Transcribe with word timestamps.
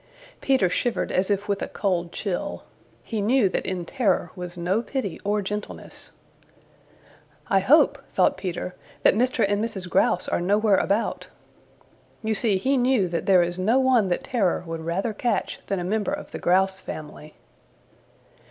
Peter 0.41 0.67
shivered 0.67 1.11
as 1.11 1.29
if 1.29 1.47
with 1.47 1.61
a 1.61 1.67
cold 1.67 2.11
chill. 2.11 2.63
He 3.03 3.21
knew 3.21 3.47
that 3.49 3.67
in 3.67 3.85
Terror 3.85 4.31
was 4.35 4.57
no 4.57 4.81
pity 4.81 5.19
or 5.23 5.43
gentleness. 5.43 6.09
"I 7.51 7.59
hope," 7.59 7.99
thought 8.11 8.35
Peter, 8.35 8.73
"that 9.03 9.13
Mr. 9.13 9.45
and 9.47 9.63
Mrs. 9.63 9.87
Grouse 9.87 10.27
are 10.27 10.41
nowhere 10.41 10.77
about." 10.77 11.27
You 12.23 12.33
see 12.33 12.57
he 12.57 12.77
knew 12.77 13.07
that 13.09 13.27
there 13.27 13.43
is 13.43 13.59
no 13.59 13.77
one 13.77 14.07
that 14.09 14.23
Terror 14.23 14.63
would 14.65 14.81
rather 14.81 15.13
catch 15.13 15.59
than 15.67 15.79
a 15.79 15.83
member 15.83 16.11
of 16.13 16.31
the 16.31 16.39
Grouse 16.39 16.81
family. 16.81 17.35